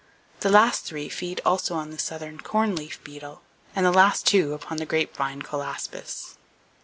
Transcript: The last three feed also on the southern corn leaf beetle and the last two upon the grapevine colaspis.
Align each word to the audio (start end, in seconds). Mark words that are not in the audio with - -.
The 0.39 0.49
last 0.49 0.83
three 0.85 1.09
feed 1.09 1.41
also 1.45 1.75
on 1.75 1.91
the 1.91 1.99
southern 1.99 2.39
corn 2.41 2.75
leaf 2.75 2.99
beetle 3.03 3.43
and 3.75 3.85
the 3.85 3.91
last 3.91 4.25
two 4.25 4.55
upon 4.55 4.77
the 4.77 4.85
grapevine 4.87 5.43
colaspis. 5.43 6.37